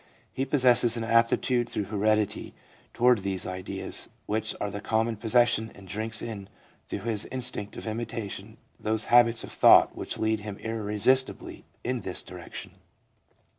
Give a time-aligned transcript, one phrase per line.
[0.33, 2.55] He possesses an aptitude through heredity
[2.91, 6.49] towards these ideas which are the common possession, and drinks in
[6.87, 12.23] through his instinct of imitation those habits of thought which lead him irresistibly in this
[12.23, 12.71] direction.